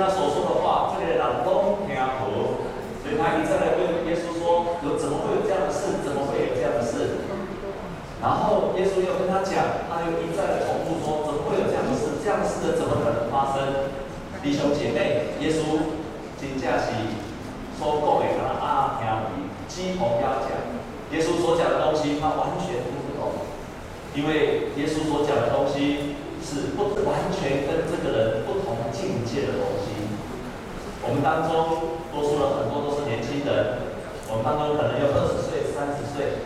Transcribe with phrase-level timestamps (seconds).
[0.00, 2.64] 他所说的话，这里的人都听不懂，
[3.04, 6.00] 所以他一再来问耶稣说：有怎么会有这样的事？
[6.00, 7.28] 怎么会有这样的事？
[8.24, 12.16] 然后耶稣又跟他讲，他又一再的重复说：怎么会有这样的事？
[12.24, 13.92] 这样的事怎么可能发生？
[14.40, 15.84] 弟兄姐妹，耶稣
[16.40, 16.96] 真正是
[17.76, 20.56] 说过给他阿听比鸡同鸭讲，
[21.12, 23.36] 耶稣所讲的东西，他完全听不懂。
[24.16, 26.09] 因为耶稣所讲的东西
[26.42, 30.10] 是不完全跟这个人不同境界的东西。
[31.04, 33.92] 我们当中多数了很多都是年轻人，
[34.28, 36.44] 我们当中可能有二十岁、三十岁，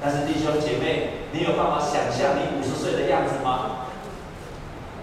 [0.00, 3.86] 但是弟兄姐妹，你有办法想象你五十岁的样子吗？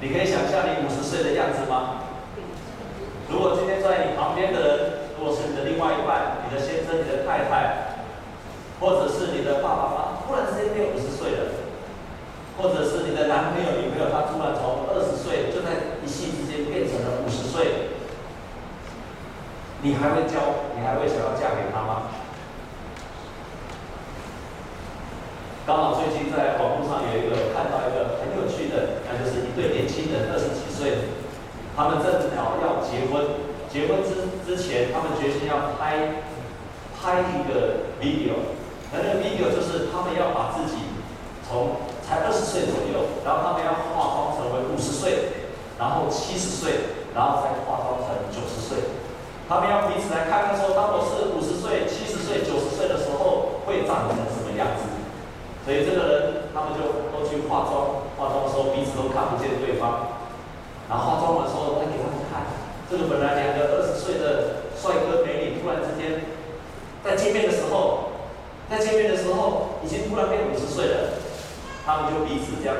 [0.02, 2.08] 你可以想象你五十岁的样子吗？
[3.32, 4.80] 如果今天在你旁边的人，
[5.16, 8.04] 如果是你的另外一半，你的先生、你的太太，
[8.80, 11.58] 或者是你的爸爸妈妈，突然之间变五十岁了。
[12.59, 17.95] 或者是你的男朋友、女朋友，他突然从二十岁就在一夕之间变成了五十岁，
[19.81, 20.67] 你还会交？
[20.75, 22.11] 你还会想要嫁给他吗？
[25.65, 31.08] 刚好最近在网络上有一个看到一个很有趣的，那就是一对年轻人，二十几岁，
[31.77, 36.25] 他们正好要结婚，结婚之之前，他们决心要拍
[36.99, 38.52] 拍一个 video，
[38.92, 40.75] 那那个 video 就是他们要把自己
[41.48, 45.30] 从才二十岁左右，然后他们要化妆成为五十岁，
[45.77, 48.97] 然后七十岁，然后再化妆成九十岁。
[49.45, 54.89] 他们要彼此来看看说，当我是五十岁、七十岁、九十岁的时候，会长成什么样子。
[55.61, 60.17] 所以这个人，他们就都去化妆，化妆的时候彼此都看不见对方。
[60.89, 62.49] 然后化妆完之后，他给他们看，
[62.89, 66.25] 这个本来两个二十岁的帅哥美女，突然之间
[67.05, 68.17] 在见面的时候，
[68.65, 71.29] 在见面的时候，已经突然变五十岁了。
[71.89, 72.77] 他们就彼此这样，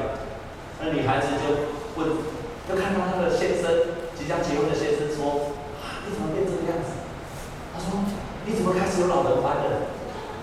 [0.78, 2.14] 那女孩子就问，
[2.70, 6.94] 就看到她的先生即将结婚的先生说：“啊，你怎么变这个样子？”
[7.74, 8.06] 他说
[8.46, 9.90] ：“你怎么开始有老人斑了？”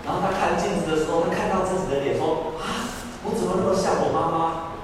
[0.03, 2.91] 然后他看镜子的时候，他看到自己的脸，说：“啊，
[3.23, 4.75] 我怎么那么像我妈妈？”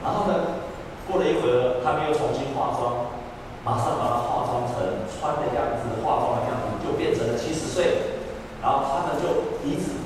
[0.00, 0.64] 然后呢，
[1.04, 3.12] 过了一会儿，他们又重新化妆，
[3.60, 8.16] 马上把它化妆成穿的样子，化妆的样子就变成了七十岁，
[8.64, 10.00] 然后他们就彼此。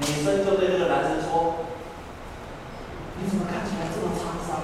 [0.00, 1.60] 女生就对那个男生说
[3.20, 4.56] ：“你怎么看起来这么沧桑？”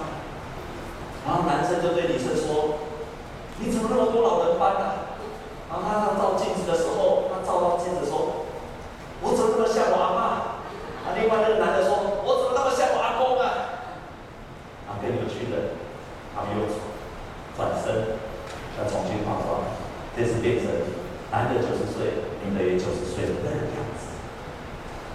[1.29, 2.81] 然后男生就对女生说
[3.61, 5.13] ：“你怎么那么多老人斑啊？”
[5.69, 8.49] 然后他他照镜子的时候，他照到镜子说
[9.21, 10.21] ：“我怎么那么像我阿妈？”
[11.05, 11.93] 啊，另外那个男的说
[12.25, 13.77] ：“我怎么那么像我阿公啊？”
[14.89, 15.77] 啊，更有趣的，
[16.33, 16.65] 他们又
[17.53, 18.17] 转身
[18.81, 19.69] 要重新化妆，
[20.17, 20.73] 这次变成
[21.29, 24.17] 男的九十岁，女的也九十岁的那个样子。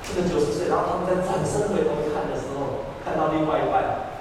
[0.04, 4.12] 这个九十岁，然后他们在转身回头看的时候，看到另外一半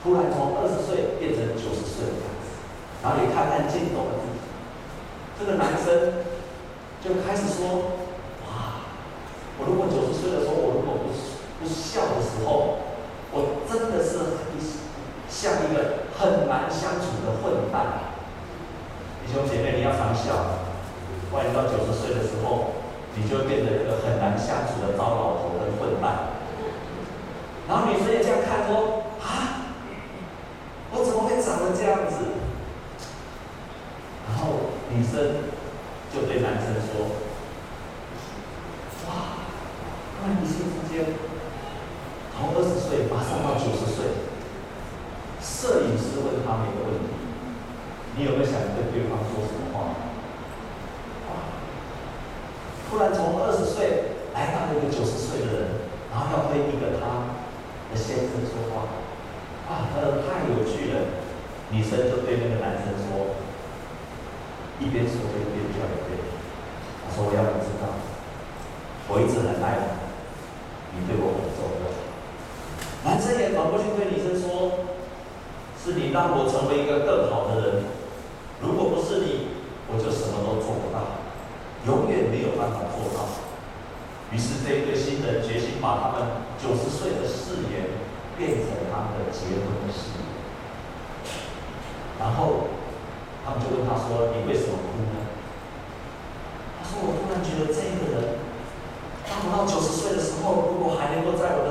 [0.00, 2.64] 突然从二十岁变成九十岁的样子，
[3.32, 4.10] 看看镜头，
[5.38, 6.24] 这个男生
[7.00, 7.94] 就开始说
[8.44, 8.84] ：“哇，
[9.58, 11.08] 我如果九十岁的时候，我如果不
[11.60, 12.78] 不笑的时候，
[13.30, 14.58] 我真的是很
[15.28, 18.12] 像一个很难相处的混蛋。”
[19.24, 20.60] 弟兄姐妹，你要常笑，
[21.32, 22.82] 万一到九十岁的时候。
[23.16, 26.34] 你就变成一个很难相处的糟老头跟混蛋，
[27.68, 29.70] 然后女生也这样看说：“啊，
[30.90, 32.33] 我怎么会长得这样子？”
[34.94, 35.50] 女生
[36.14, 37.10] 就对男生说
[39.10, 39.42] ：“哇，
[40.14, 41.18] 突然一夕之间，
[42.30, 44.22] 从二十岁马上到九十岁。”
[45.42, 47.10] 摄影师问他们一个问题
[48.16, 49.76] ：“你有没有想对对方说什么话？”
[52.88, 57.34] 突然从二十岁来到了一个九十岁的人，然后要对一个他
[57.90, 58.86] 的先生说话，
[59.66, 61.18] 啊，他说太有趣了。
[61.74, 63.34] 女生就对那个男生说，
[64.80, 66.18] 一边说一边跳一遍。
[67.04, 67.94] 他说：“我要你知道，
[69.08, 69.78] 我一直很爱
[70.92, 71.86] 你，你对我很重要。”
[73.04, 74.88] 男生也跑过去对女生说
[75.76, 77.84] ：“是你让我成为一个更好的人，
[78.60, 79.48] 如果不是你，
[79.92, 81.20] 我就什么都做不到。”
[81.86, 83.28] 永远没有办法做到。
[84.32, 88.00] 于是这对新人决心把他们九十岁的誓言
[88.38, 90.24] 变成他们的结婚誓言。
[92.18, 92.72] 然后
[93.94, 95.22] 他们就问他说：“你为什么哭呢？”
[96.82, 98.42] 他说：“我突然觉得这个人，
[99.30, 101.62] 当我到九十岁的时候，如果还能够在我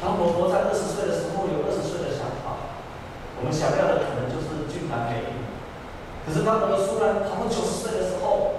[0.00, 0.30] 当我们
[6.86, 8.52] 突然跑到九十岁的时候，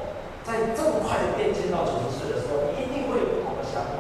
[0.43, 3.99] 在这么快的变迁到九十岁的时候，你一定会有不同的想法。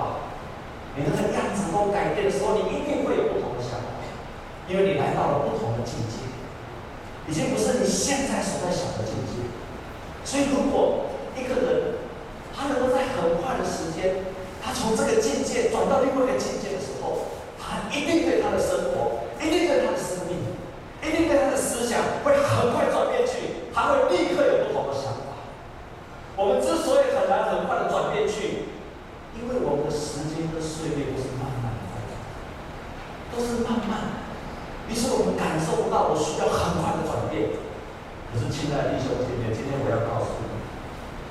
[0.95, 3.87] 你那个样子都改变的时候，你一定会有不同的想法，
[4.67, 6.17] 因为你来到了不同的境界，
[7.27, 9.45] 已经不是你现在所在想的境界。
[10.23, 12.01] 所以，如果一个人
[12.55, 14.23] 他能够在很快的时间，
[14.63, 20.55] 他从这个境界转到另外一个境界的时候，他一定对他的生活，一定对他的生命，
[21.01, 25.49] 一定对他的思想会很快转变去，他会立刻有不同的想法。
[26.37, 28.71] 我们之所以很难很快的转变去。
[29.31, 31.97] 因为我们的时间跟岁月都是慢慢的，
[33.31, 37.10] 都是慢慢的，于是我们感受不到我需要很快的。
[38.61, 40.53] 亲爱弟兄姐妹，今天我要告诉你，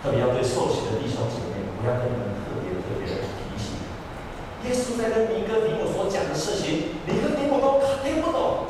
[0.02, 3.78] 特别要对受洗的弟兄姐妹，我要跟你们特别特别的提醒：
[4.66, 8.66] 耶稣在跟尼哥底母所讲的事情，尼哥底母都听不懂。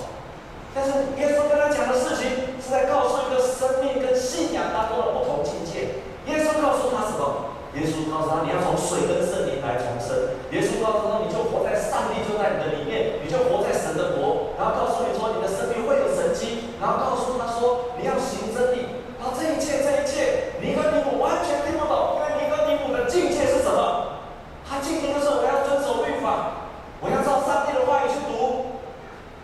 [0.77, 6.05] 但是，耶稣跟他讲的事情，是在告诉一个生命跟信仰当中的不同境界。
[6.29, 7.57] 耶稣告诉他什么？
[7.73, 24.19] 耶稣告诉他：“你要从水跟圣灵来重生。”耶稣告诉他：“你就活在上帝就在你的里面，你就活在神的国。”然后告诉你说：“你的生命会有神迹。”然后告诉他说：“你要行真理。”然后这一切，这一切，尼哥底母完全听不懂，因为尼哥底母的境界是什么？
[24.67, 26.67] 他境界就是我要遵守律法，
[26.99, 28.83] 我要照上帝的话语去读。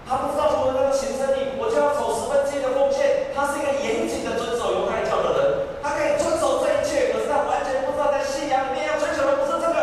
[0.03, 3.31] 他不知道如何能够行真理，我就要守十分之一的奉献。
[3.31, 9.77] 他是一个严谨的遵守犹太教的人，他可以遵守这一切，可是他完全不知道在信仰里面要追求的不是这个。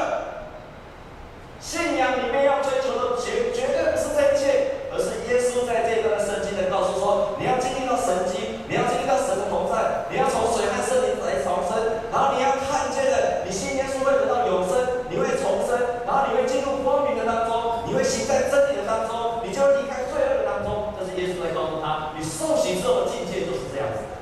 [1.59, 15.75] 信仰里面要追求的绝绝对不是这一切，而是耶稣在这段圣经的告诉说：你要经历到神迹，你要经历到神的同在，你要从水和圣灵来重生，然后你要看见的，你信耶稣会得到永生，你会重生，
[16.07, 20.91] 然后你会进入光明的当中，你会行在真理的当中，你就会离开罪恶的当中。
[20.99, 24.13] 这是耶稣在告诉他，你受洗之后的境界就是这样子的。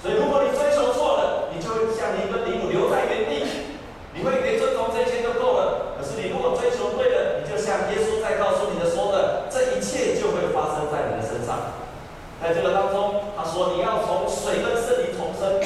[0.00, 3.44] 所以，如果你追求错了，你就会像尼哥底母留在原地，
[4.16, 5.96] 你会以为遵从这些就够了。
[5.98, 11.80] 可是，你如果追求对了，你就像耶稣在告诉你的说的，这一切就会发生在你的身上。
[12.42, 15.58] 在这个当中，他说你要从水跟圣灵重生，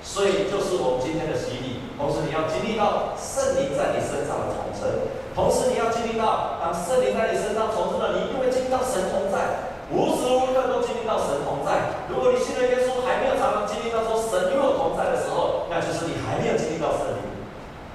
[0.00, 1.82] 水就是我们今天的洗礼。
[1.98, 4.88] 同时，你要经历到圣灵在你身上的重生。
[5.36, 9.68] 同时，你要经历到当圣灵在你身上重生了，你一定会经历到神同在。
[9.92, 12.00] 无时无刻都经历到神同在。
[12.08, 17.20] 如果你信了耶稣，还没有常常经历到说神与我同在的时候，那就是你还没有经历到圣灵。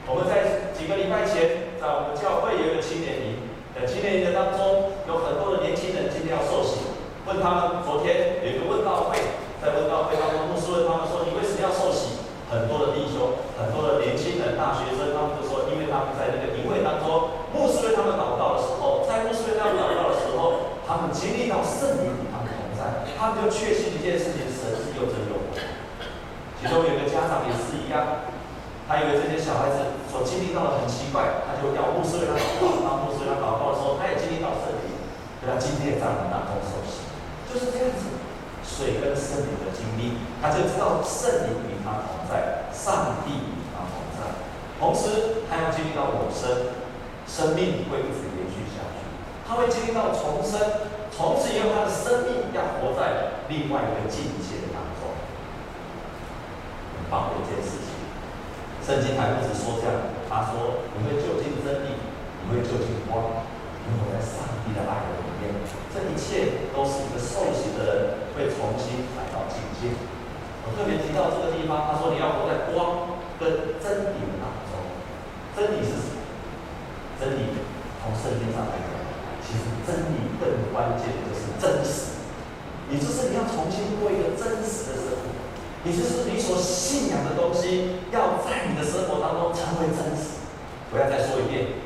[0.06, 6.86] 我们在几个礼拜前，在我们教会有一个青年营，在青年营的当中，有很多的年轻人今天要受洗。
[7.26, 9.18] 问他们，昨天有一个问道会，
[9.58, 22.88] 在问道会当中，牧师问他们说：“你为什么要受洗？”很多的弟兄，很多的年轻人、大学生，他们就说：“因为他们在那个营会当中，牧师为他们祷告的时候，在牧师为他们祷告的时候。”他们经历到圣灵与他们同在，
[23.20, 25.58] 他就确信一件事情：神是又真又活。
[26.60, 28.30] 其中有个家长也是一样，
[28.88, 32.82] 他以为这些小孩子所经历到的很奇怪，他就要牧师为他祷告。
[32.82, 34.90] 当牧师为他祷告的时候，他也经历到圣灵，
[35.40, 37.06] 所以他今天在我们当中受洗，
[37.48, 38.10] 就是这样子。
[38.68, 44.28] 水跟圣灵的经历，他就知道圣灵与他同在，上帝与他同在。
[44.78, 46.76] 同时，他要经历到永生，
[47.26, 49.07] 生命会一直延续下去。
[49.48, 50.60] 他会经历到重生，
[51.16, 55.16] 从此以后他的生命要活在另外一个境界当中。
[57.00, 57.96] 很棒的一件事情，
[58.84, 61.96] 圣经还不止说这样，他说你会就近真理，
[62.44, 63.48] 你会就近光，
[63.88, 65.56] 你会在上帝的爱的里面，
[65.96, 67.96] 这一切都是一个受洗的人
[68.36, 69.96] 会重新来到境界。
[70.68, 74.76] 我特别提到这个地方，他说你要活在光跟真理的当中。
[75.56, 76.20] 真理是什么？
[77.16, 77.56] 真理
[78.04, 78.97] 从圣经上来讲。
[79.48, 82.20] 其实真理更关键的就是真实，
[82.92, 85.32] 也就是你要重新过一个真实的生活，
[85.88, 90.44] 也就是你所信仰的东西要在你的生活当中成为真实。
[90.92, 91.80] 我要再说一遍，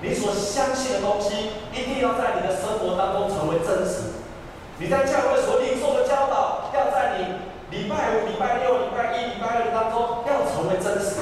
[0.00, 4.22] 你所相信的东西一定要在你的生活当中成为真实。
[4.78, 7.34] 你在教会所领受的教导，要在你
[7.74, 11.18] 礼拜五、礼拜六、礼拜一、礼拜二当中要成为真实。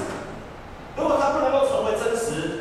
[0.96, 2.55] 如果它不能够成为真实，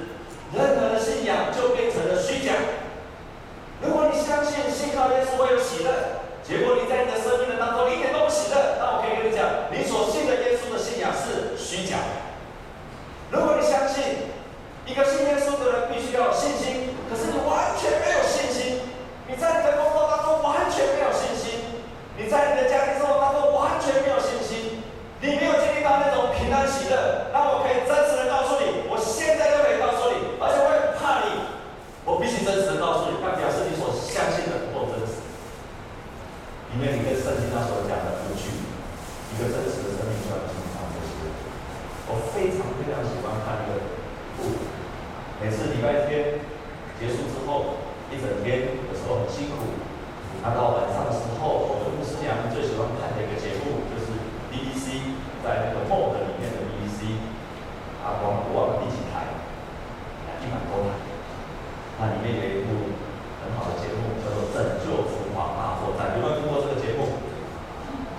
[61.98, 62.96] 那里面有一部
[63.40, 67.24] 很好的节目，叫做拯救厨房大作战，有没有听过这个节目？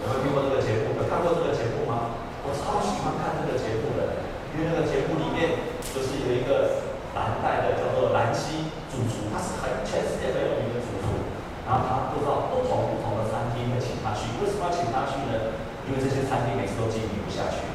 [0.01, 0.97] 有没有听过这个节目？
[0.97, 2.17] 有看过这个节目吗？
[2.47, 4.23] 我超喜欢看这个节目的，
[4.55, 5.61] 因为那个节目里面
[5.93, 11.29] 就是有一个蓝带的，叫做蓝溪主厨，他是很，全世界很有名的主厨。
[11.67, 15.59] 然后他不知道不同不同的餐厅会请他去，为什么要请他去呢？
[15.85, 17.67] 因为这些餐厅每次都经营不下去。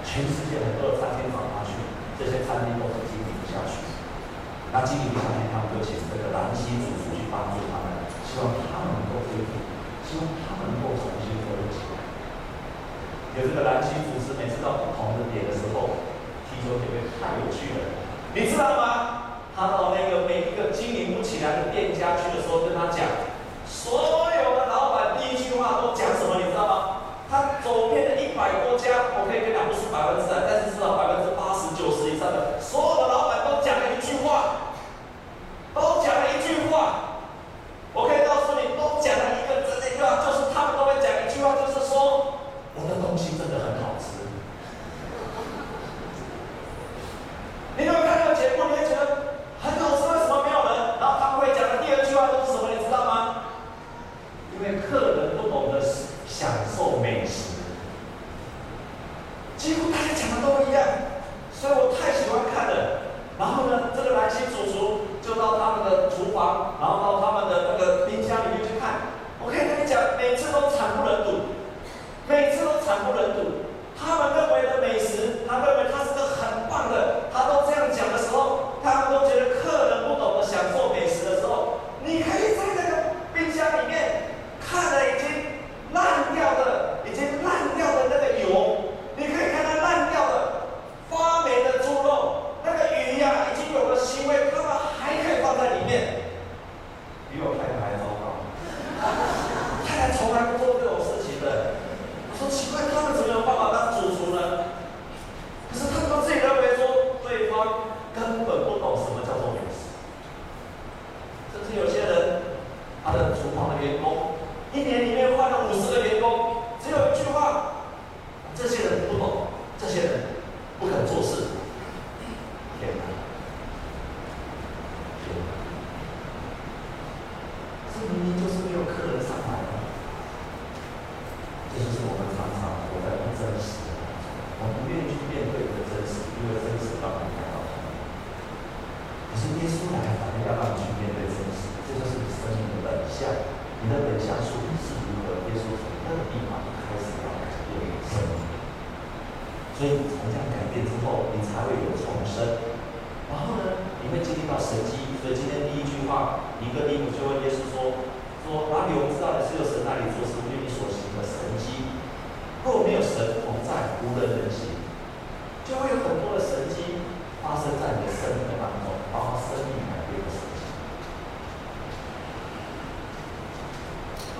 [0.00, 1.76] 全世界很多的餐厅找他去，
[2.16, 3.89] 这些餐厅都是经营不下去。
[4.70, 9.58] 那营不下面他们就请这个蓝心主厨去帮助他们，希望他们能够恢复，
[10.06, 11.98] 希望他们能够重新活跃起来。
[13.34, 16.06] 有这个蓝心主厨每次到不同的点的时候，
[16.46, 17.98] 听说这边太有趣了，
[18.30, 18.86] 你知道吗？
[19.58, 23.26] 他到那个每一个经营不起来的店家去的时候，跟他讲，
[23.66, 26.74] 所有的老板第一句话都讲什么，你知道吗？
[27.26, 31.29] 他走遍了一百多家，我可以跟他不是百分之三，但是至少百分之。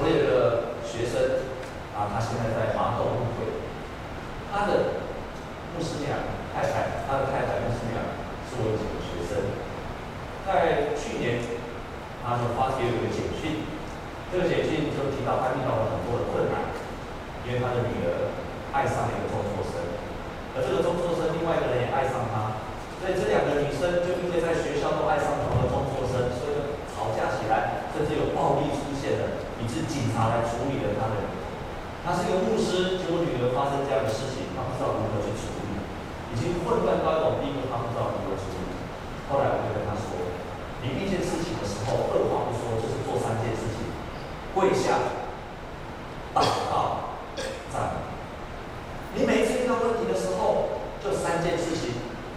[0.02, 1.44] 我有个学生
[1.92, 3.29] 啊，他现在在华东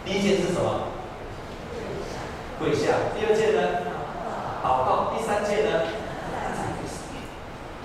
[0.06, 0.92] 第一件是什么？
[2.60, 3.12] 跪下。
[3.16, 3.88] 第二件呢？
[4.64, 5.16] 祷告。
[5.16, 5.88] 第三件呢？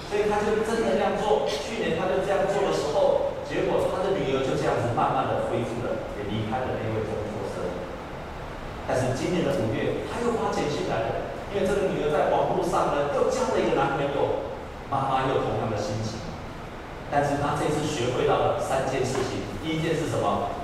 [0.09, 1.47] 所以他就真的这样做。
[1.47, 7.71] 去年他就这样做的时候，结果他的女儿就这样子慢慢的飞复了，也离开了那位工作室。
[8.89, 14.49] 但是今年的五月，他又花钱进来了，因为这个女儿在网络上呢又交了一个男朋友，
[14.91, 16.19] 妈妈又同样的心情。
[17.13, 20.58] 但是他这次学会到了三件事情，第一件是什么？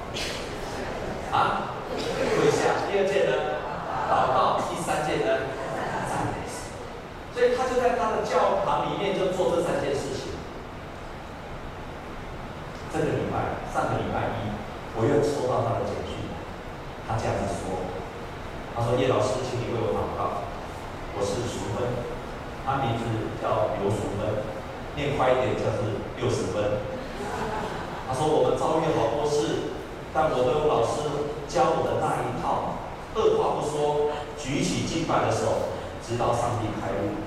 [30.15, 31.03] 但我都有老师
[31.51, 32.79] 教我的那一套，
[33.19, 35.75] 二话不说，举起敬拜的手，
[36.07, 37.19] 直到上帝开路。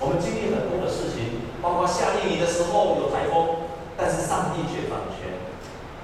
[0.00, 3.68] 我们经历很多的事情，包括夏令营的时候有台风。”
[4.00, 5.36] 但是上帝却掌权，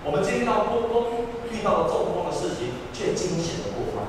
[0.02, 4.02] 我们经历到多多遇到了中风的事情，却惊险的过关。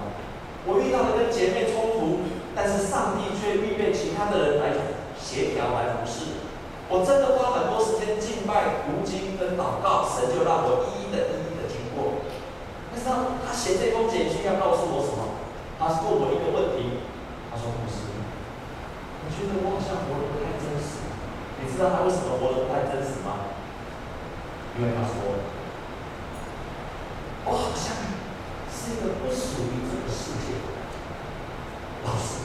[0.66, 2.26] 我遇到了跟姐妹冲突，
[2.58, 4.74] 但是上帝却预备其他的人来
[5.22, 6.42] 协调来服侍。
[6.90, 11.45] 我真的花很多时间敬拜、读经跟祷告，神就让我一一的、一。
[12.96, 13.12] 但是
[13.44, 15.36] 他写这封简讯要告诉我什么？
[15.76, 17.04] 他是问我一个问题，
[17.52, 21.04] 他说：“牧师，我觉得我好像活得不太真实。
[21.60, 23.52] 你知道他为什么活得不太真实吗？”
[24.80, 25.12] 因为他说
[27.48, 27.96] ：“我好像
[28.68, 30.68] 是一个不属于这个世界的
[32.04, 32.44] 老师，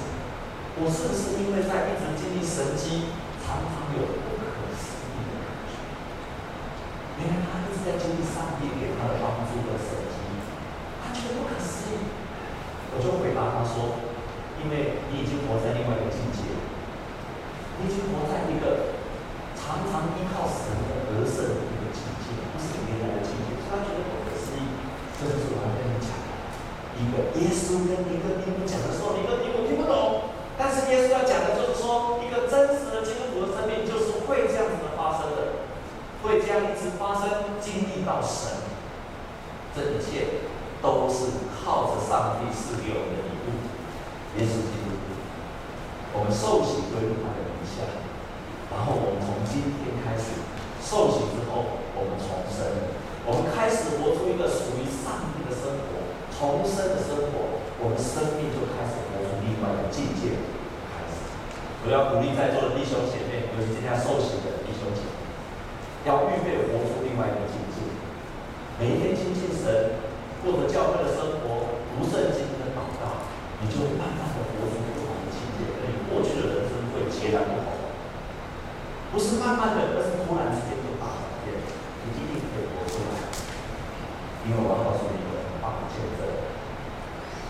[0.79, 3.11] 我是不是因为在一直经历神迹，
[3.43, 4.47] 常常有不可
[4.79, 5.75] 思议的感觉？
[7.19, 10.07] 原来他一直在经历上帝给他的帮助的时候，
[11.03, 11.99] 他觉得不可思议。
[12.95, 14.07] 我就回答他说：
[14.63, 16.47] 因为你已经活在另外一个境界，
[17.83, 18.95] 你已经活在一个
[19.59, 21.67] 常常依靠神的得胜。”
[23.71, 24.67] 他觉得不可思议，
[25.15, 26.27] 这就是我要跟你讲的。
[26.99, 30.35] 一个耶稣跟尼哥底母讲的时候，尼哥底母听不懂。
[30.59, 35.63] 但是耶稣要讲的就是说，一个真实的基督徒的生命就是会这样子的发生的，
[36.27, 38.59] 会这样一直发生，经历到神。
[39.71, 40.51] 这一切
[40.83, 43.55] 都是靠着上帝赐给我们的礼物，
[44.35, 44.99] 耶稣基督。
[46.11, 47.87] 我们受洗归入他的名下，
[48.75, 50.43] 然后我们从今天开始
[50.83, 52.99] 受洗之后，我们重生。
[53.29, 60.41] 我们开始活出一个属于上帝的生活，重生的生活，我们生命就开始活出另外一个境界
[60.89, 61.29] 开始。
[61.85, 65.21] 我要鼓励在座的弟兄姐妹，尤其今天受洗的弟兄姐妹，
[66.09, 67.85] 要预备活出另外一个境界。
[68.81, 70.01] 每一天亲近神，
[70.41, 73.29] 过着教会的生活，读圣经跟祷告，
[73.61, 77.69] 你就会慢慢的活出不同的境界，跟你过去的人生会截然不同。
[79.51, 80.79] 不是慢慢的，而是突然之间。
[84.41, 86.27] 因为我要告诉你一个很棒的见证，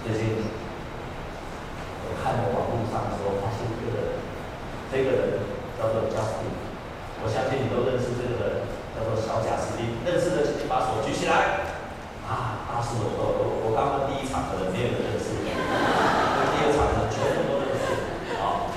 [0.04, 0.36] 最近
[2.04, 4.20] 我看了网络上的时候，发现一个人，
[4.92, 5.48] 这个人
[5.80, 6.52] 叫做 Justin，
[7.24, 10.02] 我相信你都认识这个人，叫做小贾斯汀。
[10.04, 11.72] 认识的请把手举起来。
[12.28, 17.86] 啊，他是我我我刚刚第一场的人没有人认识，第二场的全部都认识。
[18.36, 18.68] 好，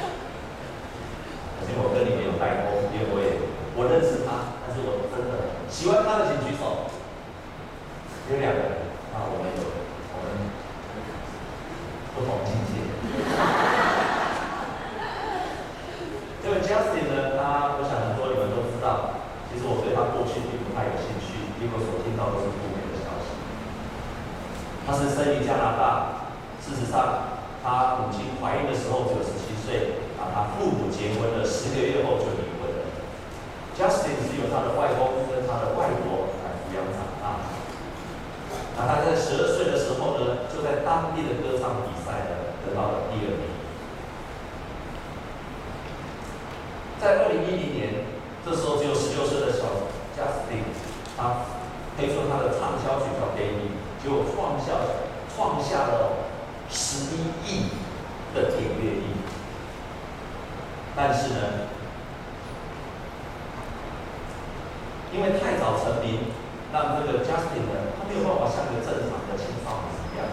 [1.59, 3.35] 首先我跟你们有代沟，因为我也
[3.75, 6.87] 我认识他，但是我真的喜欢他的请举手。
[8.31, 10.31] 有两个人，那我们有我们
[12.15, 12.79] 不同境界。
[16.39, 19.19] 这位 Justin 呢，他我想很多你们都知道，
[19.51, 23.35] 其实我对他过去并不太有兴趣，因为我所听到都是负面的消息。
[24.87, 26.31] 他是生于加拿大，
[26.63, 32.91] 事实上他母亲怀孕的时候只有十七岁，啊，他父母结婚了十个月后就离婚了。
[33.71, 37.43] Justin 是由他的外公跟他的外婆来抚养长大的。
[38.75, 43.47] 那他在十二岁的时候呢，就在当地的歌唱比赛呢得到了第二名。
[46.99, 48.05] 在二零一零年，
[48.45, 49.65] 这时候只有十六岁的小
[50.13, 50.67] Justin，
[51.15, 51.47] 他
[51.95, 53.71] 推出他的畅销曲叫《Baby》，
[54.03, 54.99] 就创下
[55.35, 56.12] 创下了
[56.73, 57.69] 十一亿
[58.33, 59.03] 的点阅率。
[60.95, 61.39] 但是呢，
[65.13, 66.19] 因为太早成名。
[66.73, 70.25] 让这个 Justin 呢，他没有办法像一个正常的青少年一样，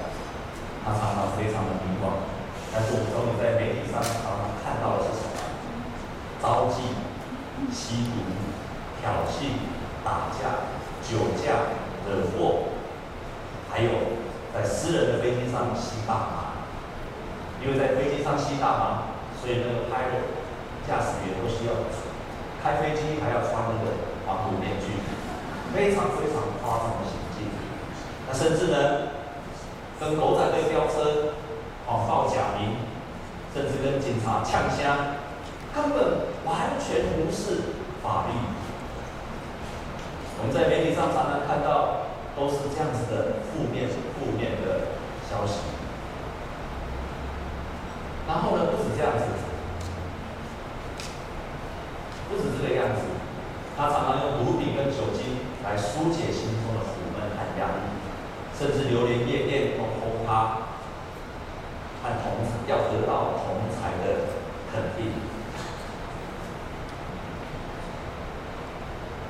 [0.82, 2.24] 他常常非常的迷惘。
[2.72, 5.36] 但是我们终于在媒体上常常看到的是什么？
[6.40, 6.96] 招妓、
[7.70, 8.24] 吸毒、
[9.02, 9.52] 挑衅、
[10.02, 10.64] 打架、
[11.04, 11.76] 酒驾、
[12.08, 12.72] 惹祸，
[13.68, 13.90] 还有
[14.54, 16.56] 在私人的飞机上吸大麻。
[17.62, 20.36] 因为在飞机上吸大麻，所以那个拍的
[20.86, 21.72] 驾驶员都需要
[22.62, 25.00] 开飞机还要穿那个防毒面具。
[25.72, 27.46] 非常非常夸张的行径，
[28.26, 29.14] 那甚至呢，
[30.00, 31.34] 跟狗仔队飙车，
[31.86, 32.74] 哦报假名，
[33.54, 35.14] 甚至跟警察呛声，
[35.72, 37.70] 根本完全无视
[38.02, 38.34] 法律。
[40.42, 43.86] 我们在媒体上常常看到，都是这样子的负面、
[44.18, 44.98] 负面的
[45.30, 45.60] 消息。
[48.30, 49.24] 然后呢，不止这样子，
[52.30, 53.02] 不止这个样子，
[53.76, 57.82] 他常常用毒品跟酒精来疏解心中的苦闷和压力，
[58.56, 60.62] 甚至流连夜店、偷偷趴
[62.04, 64.38] 和同要得到同侪的
[64.70, 65.10] 肯定。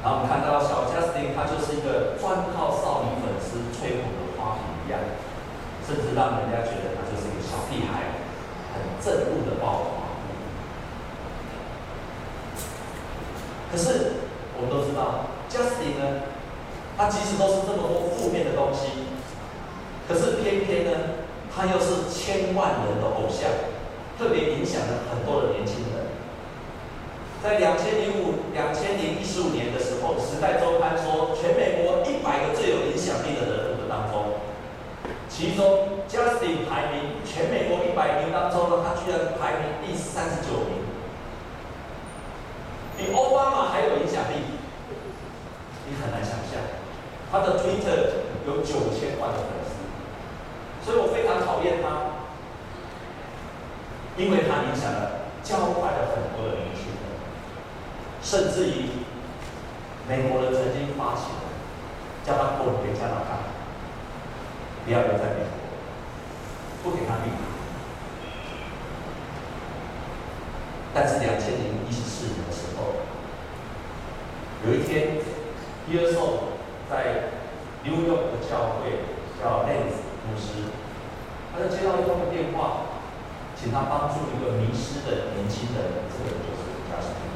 [0.04, 5.00] 然后我们看到小 Justin，他就是一个专靠少女粉丝吹捧的花瓶一样，
[5.88, 8.20] 甚至让人家觉得他就是一个小屁孩，
[8.72, 10.00] 很正路的爆花。
[13.70, 14.26] 可是
[14.58, 16.26] 我们都知道，Justin 呢，
[16.98, 19.06] 他即使都是这么多负面的东西，
[20.08, 20.90] 可是偏偏呢，
[21.54, 23.46] 他又是千万人的偶像，
[24.18, 26.10] 特别影响了很多的年轻人。
[27.42, 34.44] 在两千零五、两千零一十五年的时候，《时代周刊》说，全美国一百个最有影响力的人物的当中，
[35.30, 40.84] 其中 Justin 排名全美国一百名当中呢，他居然排名第三十九名，
[42.98, 44.60] 比奥巴马还有影响力。
[45.88, 46.60] 你很难想象，
[47.30, 49.70] 他的 Twitter 有九千万的粉丝，
[50.84, 52.18] 所以我非常讨厌他，
[54.16, 56.96] 因为他影响了、教坏了很多的年轻人。
[58.22, 58.90] 甚至于，
[60.08, 61.46] 美国人曾经发起了，
[62.26, 63.54] 叫他滚回加拿大，
[64.84, 65.46] 不要留在美
[66.82, 67.46] 国，不给他绿卡。
[70.92, 73.06] 但是两千零一十四年的时候，
[74.66, 75.18] 有一天
[75.90, 76.50] 耶稣
[76.90, 77.30] 在
[77.86, 79.06] 纽约的教会
[79.38, 80.74] 叫 Lance 牧师，
[81.54, 82.90] 他就接到一通电话，
[83.54, 87.30] 请他帮助一个迷失的年轻人，这个人就是加斯汀。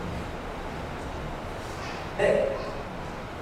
[2.18, 2.50] 哎，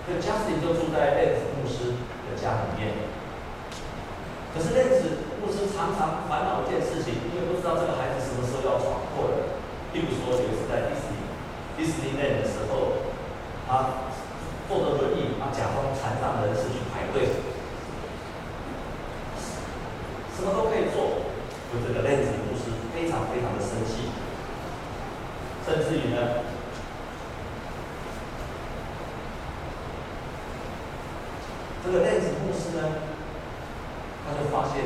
[0.06, 1.96] 这 Justin 就住在 Lance 牧师
[2.28, 3.08] 的家里面。
[4.52, 9.56] 可是 Lance 牧师常常烦恼一件事情，因为不知道这个孩子什么时候要闯祸了。
[9.92, 11.24] 例如说，有一次在迪士尼、
[11.76, 13.00] 迪士尼 Land 的时候，
[13.66, 14.08] 他
[14.68, 15.11] 坐的轮
[15.52, 17.28] 假装残障人士去排队，
[20.34, 21.30] 什么都可以做。
[21.72, 24.10] 就这个认知不是非常非常的生气，
[25.64, 26.44] 甚至于呢。
[31.84, 32.82] 这个类子牧师呢，
[34.24, 34.84] 他就发现，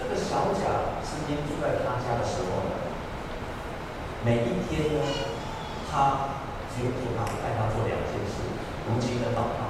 [0.00, 2.74] 这个小贾曾经住在他家的时候呢，
[4.24, 5.00] 每一天呢，
[5.92, 6.40] 他
[6.74, 8.40] 只有做他带他做两件事：
[8.88, 9.62] 读经跟祷告。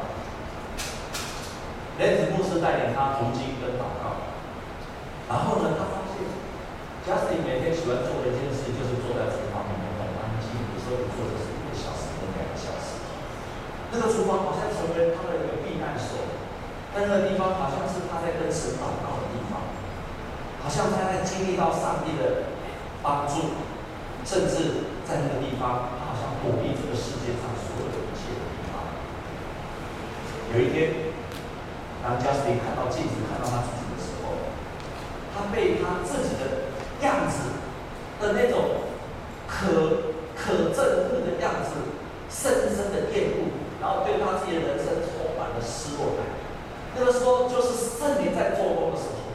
[1.98, 4.26] 类子牧师带领他读经跟祷告，
[5.30, 6.26] 然后呢，他发现
[7.06, 12.98] ，Justin 每天喜欢做的一件事就是坐在厨房里面很安静，有时候坐的是一个小时或两个小时。
[13.94, 16.18] 那个厨房好像成为他的一个避难所，
[16.90, 19.62] 在那个地方好像是他在跟神祷告的地方，
[20.62, 22.50] 好像他在经历到上帝的
[23.06, 23.54] 帮助，
[24.26, 28.82] 甚至在那个地方，他好像躲避这个世界上所有的一切的地方。
[30.54, 30.94] 有一天，
[32.00, 34.38] 当加斯林看到镜子，看到他自己的时候，
[35.34, 36.70] 他被他自己的
[37.02, 37.58] 样子
[38.22, 38.86] 的那种
[39.48, 41.90] 可可憎恶的样子
[42.30, 43.50] 深深的厌恶。
[43.82, 46.24] 然后对他自己的人生充满了失落感。
[46.96, 49.28] 那个时候就是圣灵在做工的时候，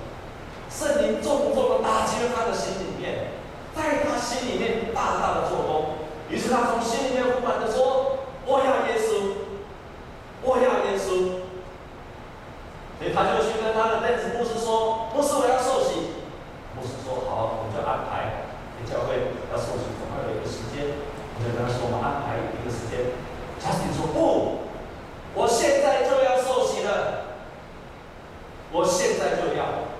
[0.71, 3.35] 圣灵重重的打击了他的心里面，
[3.75, 6.09] 在他心里面大大的做工。
[6.31, 9.37] 于是他从心里面呼喊着说：“我要耶稣，
[10.41, 11.45] 我要耶稣。”
[12.97, 16.25] 所以他就去跟他的弟子牧师说：“牧师，我要受洗。”
[16.73, 18.49] 牧师说：“好，我们就安排
[18.81, 20.89] 给教会要受洗，总要有一个时间。”
[21.37, 23.13] 我就跟他说：“我们安排一个时间。”
[23.59, 24.71] 加斯汀说：“不，
[25.35, 27.35] 我现在就要受洗了。
[28.71, 29.91] 我现在就要。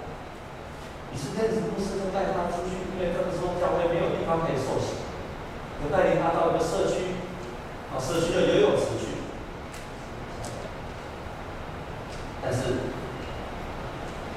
[1.12, 5.04] 你是天使牧师，就带他出去，因为这个时候教会没有地方可以受洗，
[5.84, 7.20] 就带领他到一个社区，
[7.92, 9.20] 啊，社区的游泳池去。
[12.42, 12.88] 但是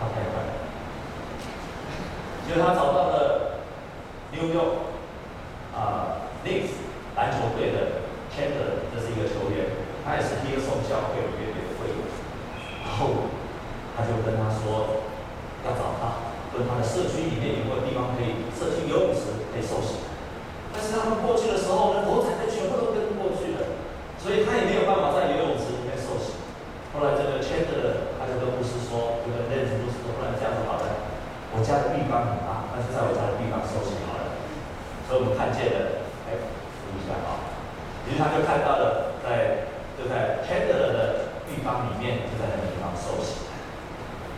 [0.01, 0.51] 他太快了，
[2.49, 3.63] 结果他找到了
[4.33, 4.59] 纽约
[5.79, 6.75] 啊，Knicks
[7.15, 8.03] 篮球队的。
[8.33, 12.01] Chandler 这是一个球员，他也是 Hillsong 教会的乐队的会员，
[12.81, 13.29] 然后
[13.93, 15.05] 他就跟他说
[15.69, 20.01] 要找他，问他的社区里面有没有地方可以社区游泳池可以受洗。
[20.73, 23.77] 但是他们过去的时候呢，牛仔队全部都跟过去了，
[24.17, 26.41] 所以他也没有办法在游泳池里面受洗。
[27.43, 30.87] 后来这个 Chandler 他就跟牧师说，就跟认识牧师说，不然这样子好了，
[31.51, 34.39] 我家的地方很大，但是在我家的地方受洗好了。
[35.09, 36.39] 所以我们看见了，哎，
[36.79, 37.43] 注意一下啊。
[38.07, 39.67] 于是他就看到了在，
[39.99, 43.51] 就在 Chandler 的浴缸里面，就在那个地方受洗。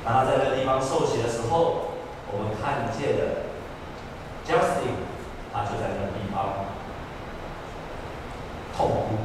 [0.04, 1.92] 然后在那个地方受洗的时候，
[2.32, 3.52] 我们看见了
[4.48, 5.04] Justin，
[5.52, 6.72] 他就在那个地方
[8.76, 9.20] 痛哭，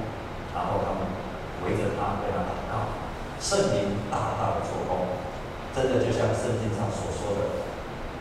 [0.56, 1.08] 然后他们
[1.64, 2.96] 围着他为他祷告，
[3.42, 5.20] 圣灵大大的做工，
[5.76, 7.60] 真的就像圣经上所说的，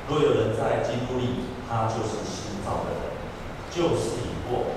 [0.08, 3.02] 若有人在基督里，他就是新造的人，
[3.72, 4.70] 旧事已过，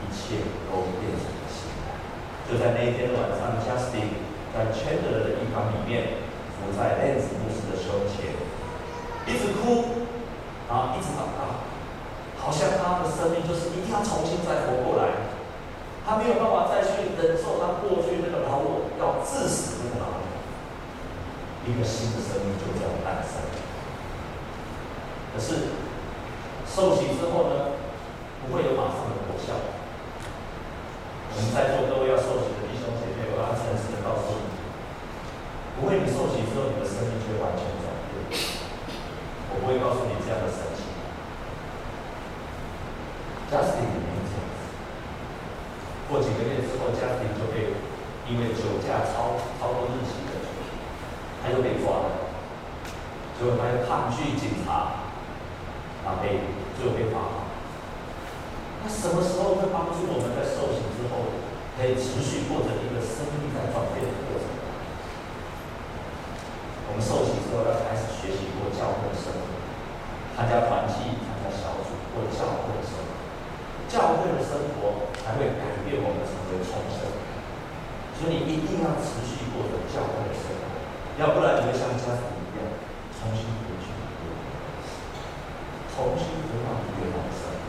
[0.00, 1.92] 一切都变成了新的。
[2.48, 6.24] 就在那一天晚上，Justin 在 Chandler 的浴缸里面，
[6.56, 8.32] 伏在 Lance 牧师的胸前，
[9.28, 10.08] 一直哭，
[10.68, 11.66] 然后一直祷告，
[12.38, 15.28] 好像他的生命就是一定要重新再活过来，
[16.06, 20.24] 他没有办法再去忍受他过去那个老我要致死那个老我，
[21.68, 23.44] 一个新的生命就这样诞生。
[25.34, 25.84] 可是
[26.68, 27.78] 受洗之后呢，
[28.42, 29.54] 不会有马上的果效。
[31.32, 34.48] 我们在座各位要受洗的弟兄姐妹，我要诚实的告诉你，
[35.76, 38.32] 不会你受洗之后，你的生命就会完全转变。
[39.52, 40.84] 我不会告诉你这样的神奇。
[43.48, 44.32] Justin 的名字，
[46.08, 47.72] 过几个月之后，Justin 就被
[48.28, 50.40] 因为酒驾超超过日期的，
[51.40, 52.26] 他就被抓了，
[53.38, 55.04] 结果他又抗拒警察，
[56.04, 56.40] 啊被
[56.76, 57.48] 最后被罚。
[58.84, 61.42] 那什么时候会帮助我们在受洗之后，
[61.74, 64.46] 可以持续过着一个生命在转变的过程？
[66.86, 69.50] 我们受洗之后要开始学习过教会的生活，
[70.38, 73.10] 参加团契、参加小组过教会的生活，
[73.90, 77.10] 教会的生活才会改变我们成为重生。
[78.16, 80.62] 所以你一定要持续过着教会的生活，
[81.18, 82.64] 要不然你会像家庭一样
[83.18, 83.90] 重新回去，
[85.90, 86.38] 重新
[86.94, 87.64] 回到原来的生活。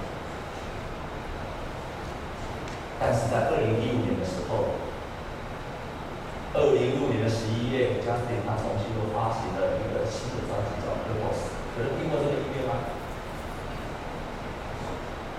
[3.00, 4.78] 但是在二零一五年的时候，
[6.54, 12.90] 二零一五年的十一月，Justin 他重新又发行了一个新的专辑叫《Purpose》，有人听过这个音乐吗？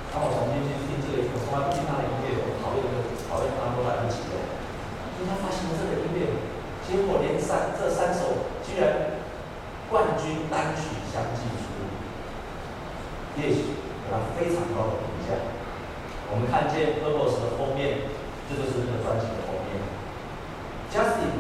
[0.09, 4.35] 当我重新去听这个，我从来不听他的音乐，我讨厌这个，讨厌他都来不及了。
[5.19, 6.31] 因为他发行了这个音乐，
[6.87, 9.19] 结果连三这三首居然
[9.91, 11.91] 冠军单曲相继出炉，
[13.37, 15.35] 也许给他非常高的评价。
[16.31, 18.11] 我们看见《Purpose》的封面，
[18.49, 19.81] 这就是这个专辑的封面。
[20.89, 21.37] Justin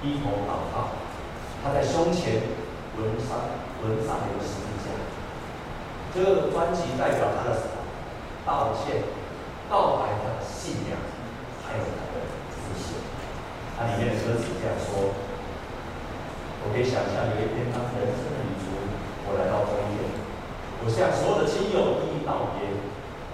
[0.00, 1.00] 低头祷告，
[1.64, 2.44] 他在胸前
[2.96, 4.92] 纹上纹上一个十字架。
[6.12, 7.78] 这个专辑代表他的什么？
[8.42, 9.04] 道歉、
[9.68, 10.98] 告白他的信仰，
[11.62, 12.96] 还有他的自信。
[13.76, 15.12] 它里面的歌词这样说：
[16.64, 18.74] 我可以想象有一天，当人生的旅途，
[19.28, 20.08] 我来到终点，
[20.90, 22.66] 向所有的亲友一一道别。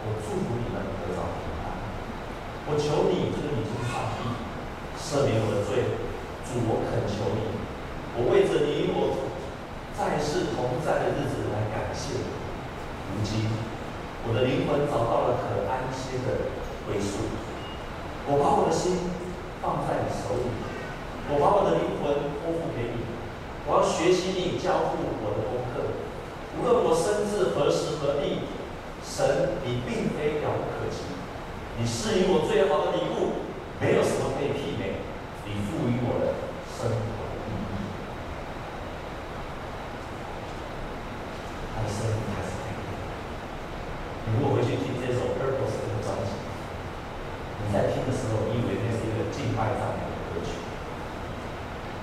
[0.07, 1.75] 我祝福你们得到平安。
[2.69, 4.23] 我求你，这个你就是上帝，
[4.95, 5.99] 赦免我的罪。
[6.47, 7.43] 主，我恳求你，
[8.15, 9.19] 我为着你我
[9.99, 12.31] 在世同在的日子来感谢你。
[13.11, 13.51] 如今，
[14.23, 16.55] 我的灵魂找到了可安歇的
[16.87, 17.27] 归宿。
[18.31, 19.11] 我把我的心
[19.59, 20.47] 放在你手里，
[21.31, 23.03] 我把我的灵魂托付给你。
[23.67, 26.06] 我要学习你交付我的功课，
[26.59, 28.41] 无论我生至何时何地。
[29.07, 29.25] 神，
[29.65, 31.07] 你并非遥不可及，
[31.79, 33.49] 你是予我最好的礼物，
[33.81, 34.99] 没有什么可以媲美
[35.47, 36.37] 你赋予我的
[36.69, 37.73] 生命的意义。
[41.73, 42.93] 他的生命开始改变。
[44.27, 46.37] 你如果回去听这首《Purpose》这个专辑，
[47.63, 50.61] 你在听的时候，你以为那是一个敬拜赞美的歌曲，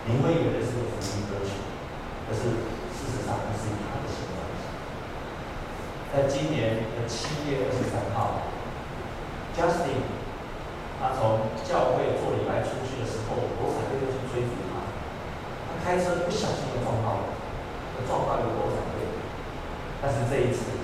[0.07, 1.61] 你会以为那是个福音歌曲，
[2.25, 2.41] 可是
[2.95, 4.33] 事实上，那是他的心。
[6.13, 6.51] 在今
[6.83, 8.43] 年的七月二十三号
[9.55, 10.03] ，Justin，
[10.99, 14.83] 他从教会做礼拜出去的时候，狗仔队就去追逐他，
[15.63, 17.31] 他开车不小心就撞到了，
[18.03, 19.07] 撞到一个狗仔队。
[20.03, 20.75] 但是这一次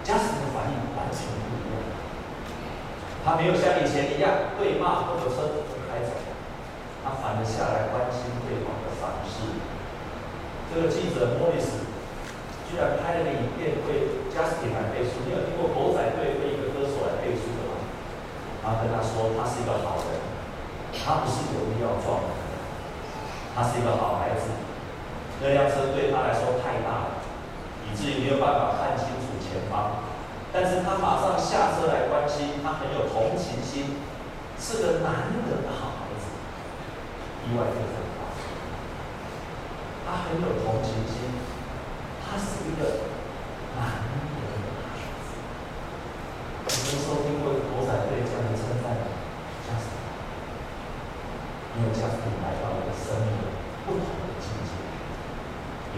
[0.00, 1.84] ，Justin 的反应完全不一样，
[3.20, 6.16] 他没有像以前一样对骂或者车子就开走，
[7.04, 9.60] 他反而下来关心对方的伤势。
[10.72, 11.89] 这个记者莫里斯。
[12.70, 17.82] 居然拍了个影片为 Justin 来背书，你有听过狗仔队为一个歌手来背书的吗？
[18.62, 20.14] 然后跟他说他是一个好人，
[20.94, 22.30] 他不是有意要撞人，
[23.58, 24.54] 他是一个好孩子。
[25.42, 27.26] 那辆车对他来说太大了，
[27.90, 30.06] 以至于没有办法看清楚前方。
[30.54, 33.98] 但是他马上下车来关心，他很有同情心，
[34.60, 36.30] 是个难得的好孩子。
[37.50, 38.46] 意外就这样发生，
[40.06, 41.34] 他很有同情心。
[42.30, 43.10] 他是一个
[43.74, 45.34] 难得的孩子。
[46.70, 49.10] 你们收听过狗仔队这样的称赞吗
[49.66, 49.98] ？Justin，
[51.74, 53.50] 因为加斯汀来到了生命的
[53.82, 54.78] 不同的境界，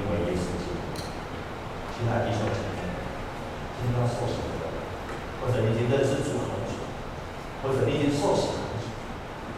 [0.00, 0.80] 因为耶稣基督。
[1.92, 2.80] 亲爱的弟兄姐妹，
[3.76, 4.64] 今天受洗的，
[5.36, 6.80] 或者已经认识主很久，
[7.60, 8.88] 或者你已经受洗很久，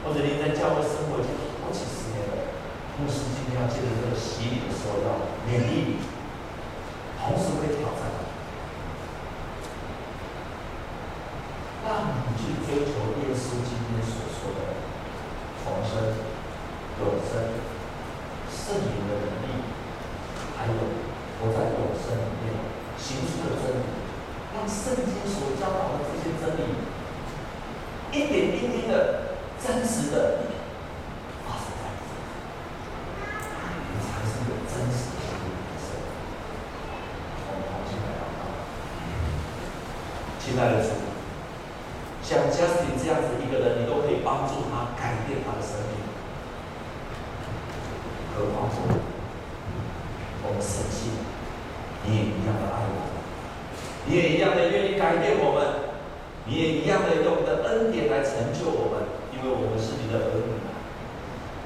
[0.03, 1.31] 或者你在教会生活已经
[1.63, 2.51] 好几十年了，
[2.99, 6.05] 牧师今天要借着这个洗礼的时候，要勉励你，
[7.17, 8.29] 同时会挑战你，
[11.89, 12.93] 让你去追求
[13.25, 14.85] 耶稣今天所说的。
[15.65, 15.97] 重生、
[17.01, 17.41] 永生、
[18.53, 19.65] 圣灵的能力，
[20.59, 20.77] 还有
[21.41, 22.53] 活在永生里面
[22.99, 23.83] 行出的真理，
[24.55, 26.61] 让圣经所教导的这些真理，
[28.13, 28.93] 一点一滴的
[29.59, 30.45] 真实的
[31.47, 33.57] 发生在你身上，
[33.89, 35.49] 你才是有真实的永
[35.81, 35.97] 生。
[37.49, 38.53] 我们同心来祷告，
[40.39, 40.93] 亲爱的主。
[42.25, 46.01] 像 Justin 这样子一个人，你都可以帮助他改变他的生命。
[48.33, 48.97] 何况我们，
[50.43, 51.13] 我们深信
[52.15, 53.11] 你也一样的爱我，
[54.07, 55.91] 你也一样的愿意改变我们，
[56.47, 59.03] 你也一样的用你的恩典来成就我们，
[59.35, 60.63] 因为我们是你的儿女。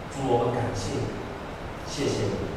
[0.08, 1.04] 祝我们感谢你，
[1.84, 2.48] 谢谢你，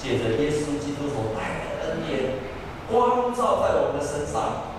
[0.00, 2.40] 借着耶稣基督所带来的恩典，
[2.88, 4.72] 光照在我们的身上，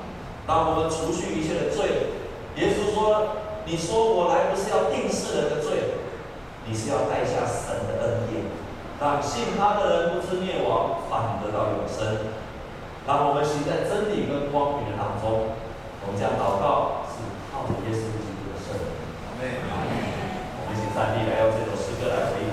[0.48, 2.17] 让我们除去一切的罪。
[2.58, 3.38] 耶稣说
[3.70, 6.02] ：“你说我来不是要定世人的罪，
[6.65, 8.41] 你是要带下神的恩典，
[9.00, 12.34] 让信他的人不至灭亡，反得到永生。
[13.08, 15.56] 当我们行在真理跟光明的当中
[16.04, 22.52] 我们将祷告是靠着耶稣基督的圣人我们请上帝来用这首诗歌来回忆